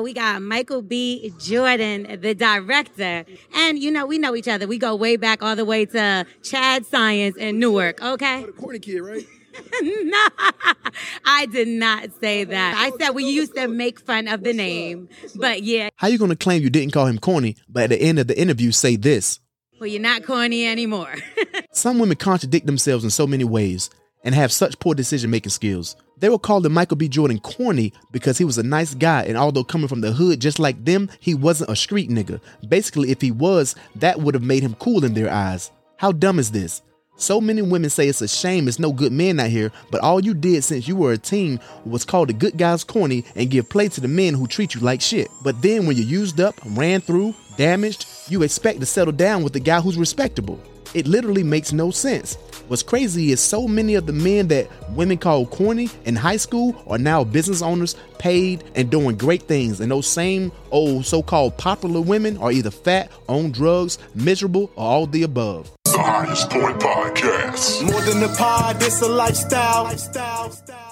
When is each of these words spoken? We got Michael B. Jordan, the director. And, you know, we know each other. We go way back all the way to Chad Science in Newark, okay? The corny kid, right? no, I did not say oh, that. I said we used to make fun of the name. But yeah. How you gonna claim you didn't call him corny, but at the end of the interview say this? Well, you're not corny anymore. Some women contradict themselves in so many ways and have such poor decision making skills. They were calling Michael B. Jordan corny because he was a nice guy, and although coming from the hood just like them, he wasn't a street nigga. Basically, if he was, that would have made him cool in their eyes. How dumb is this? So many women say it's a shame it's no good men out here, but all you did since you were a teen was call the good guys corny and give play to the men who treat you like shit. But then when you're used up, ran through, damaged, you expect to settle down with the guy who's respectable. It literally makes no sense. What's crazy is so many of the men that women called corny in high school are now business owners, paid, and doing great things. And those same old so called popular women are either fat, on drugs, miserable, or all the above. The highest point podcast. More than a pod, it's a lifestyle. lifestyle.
We 0.00 0.14
got 0.14 0.40
Michael 0.40 0.80
B. 0.80 1.34
Jordan, 1.38 2.18
the 2.22 2.34
director. 2.34 3.26
And, 3.54 3.78
you 3.78 3.90
know, 3.90 4.06
we 4.06 4.16
know 4.16 4.34
each 4.34 4.48
other. 4.48 4.66
We 4.66 4.78
go 4.78 4.96
way 4.96 5.16
back 5.18 5.42
all 5.42 5.54
the 5.54 5.66
way 5.66 5.84
to 5.84 6.24
Chad 6.42 6.86
Science 6.86 7.36
in 7.36 7.58
Newark, 7.58 8.02
okay? 8.02 8.46
The 8.46 8.52
corny 8.52 8.78
kid, 8.78 9.00
right? 9.00 9.26
no, 9.82 10.28
I 11.26 11.46
did 11.52 11.68
not 11.68 12.08
say 12.22 12.40
oh, 12.40 12.46
that. 12.46 12.74
I 12.74 12.96
said 12.98 13.10
we 13.10 13.26
used 13.26 13.54
to 13.54 13.68
make 13.68 14.00
fun 14.00 14.28
of 14.28 14.42
the 14.42 14.54
name. 14.54 15.10
But 15.34 15.62
yeah. 15.62 15.90
How 15.96 16.08
you 16.08 16.16
gonna 16.16 16.36
claim 16.36 16.62
you 16.62 16.70
didn't 16.70 16.94
call 16.94 17.04
him 17.04 17.18
corny, 17.18 17.56
but 17.68 17.82
at 17.82 17.90
the 17.90 18.00
end 18.00 18.18
of 18.18 18.28
the 18.28 18.40
interview 18.40 18.70
say 18.70 18.96
this? 18.96 19.40
Well, 19.78 19.88
you're 19.88 20.00
not 20.00 20.24
corny 20.24 20.66
anymore. 20.66 21.12
Some 21.72 21.98
women 21.98 22.16
contradict 22.16 22.64
themselves 22.64 23.04
in 23.04 23.10
so 23.10 23.26
many 23.26 23.44
ways 23.44 23.90
and 24.24 24.34
have 24.34 24.52
such 24.52 24.78
poor 24.78 24.94
decision 24.94 25.30
making 25.30 25.50
skills. 25.50 25.96
They 26.18 26.28
were 26.28 26.38
calling 26.38 26.72
Michael 26.72 26.96
B. 26.96 27.08
Jordan 27.08 27.40
corny 27.40 27.92
because 28.12 28.38
he 28.38 28.44
was 28.44 28.58
a 28.58 28.62
nice 28.62 28.94
guy, 28.94 29.24
and 29.24 29.36
although 29.36 29.64
coming 29.64 29.88
from 29.88 30.02
the 30.02 30.12
hood 30.12 30.40
just 30.40 30.58
like 30.58 30.84
them, 30.84 31.10
he 31.18 31.34
wasn't 31.34 31.70
a 31.70 31.76
street 31.76 32.10
nigga. 32.10 32.40
Basically, 32.68 33.10
if 33.10 33.20
he 33.20 33.32
was, 33.32 33.74
that 33.96 34.20
would 34.20 34.34
have 34.34 34.42
made 34.44 34.62
him 34.62 34.74
cool 34.76 35.04
in 35.04 35.14
their 35.14 35.32
eyes. 35.32 35.70
How 35.96 36.12
dumb 36.12 36.38
is 36.38 36.52
this? 36.52 36.82
So 37.16 37.40
many 37.40 37.62
women 37.62 37.90
say 37.90 38.08
it's 38.08 38.22
a 38.22 38.28
shame 38.28 38.66
it's 38.66 38.78
no 38.78 38.92
good 38.92 39.12
men 39.12 39.38
out 39.38 39.50
here, 39.50 39.70
but 39.90 40.00
all 40.00 40.24
you 40.24 40.34
did 40.34 40.64
since 40.64 40.88
you 40.88 40.96
were 40.96 41.12
a 41.12 41.18
teen 41.18 41.60
was 41.84 42.04
call 42.04 42.26
the 42.26 42.32
good 42.32 42.56
guys 42.56 42.84
corny 42.84 43.24
and 43.36 43.50
give 43.50 43.68
play 43.68 43.88
to 43.88 44.00
the 44.00 44.08
men 44.08 44.34
who 44.34 44.46
treat 44.46 44.74
you 44.74 44.80
like 44.80 45.00
shit. 45.00 45.28
But 45.44 45.60
then 45.60 45.86
when 45.86 45.96
you're 45.96 46.06
used 46.06 46.40
up, 46.40 46.54
ran 46.64 47.00
through, 47.00 47.34
damaged, 47.56 48.06
you 48.28 48.42
expect 48.42 48.80
to 48.80 48.86
settle 48.86 49.12
down 49.12 49.44
with 49.44 49.52
the 49.52 49.60
guy 49.60 49.80
who's 49.80 49.98
respectable. 49.98 50.60
It 50.94 51.06
literally 51.06 51.42
makes 51.42 51.72
no 51.72 51.90
sense. 51.90 52.36
What's 52.72 52.82
crazy 52.82 53.32
is 53.32 53.40
so 53.42 53.68
many 53.68 53.96
of 53.96 54.06
the 54.06 54.14
men 54.14 54.48
that 54.48 54.66
women 54.92 55.18
called 55.18 55.50
corny 55.50 55.90
in 56.06 56.16
high 56.16 56.38
school 56.38 56.82
are 56.86 56.96
now 56.96 57.22
business 57.22 57.60
owners, 57.60 57.96
paid, 58.16 58.64
and 58.74 58.88
doing 58.88 59.18
great 59.18 59.42
things. 59.42 59.78
And 59.78 59.90
those 59.90 60.06
same 60.06 60.50
old 60.70 61.04
so 61.04 61.22
called 61.22 61.58
popular 61.58 62.00
women 62.00 62.38
are 62.38 62.50
either 62.50 62.70
fat, 62.70 63.12
on 63.28 63.52
drugs, 63.52 63.98
miserable, 64.14 64.72
or 64.76 64.86
all 64.86 65.06
the 65.06 65.22
above. 65.22 65.70
The 65.84 65.98
highest 65.98 66.48
point 66.48 66.80
podcast. 66.80 67.82
More 67.84 68.00
than 68.00 68.22
a 68.22 68.34
pod, 68.36 68.76
it's 68.82 69.02
a 69.02 69.06
lifestyle. 69.06 69.84
lifestyle. 69.84 70.91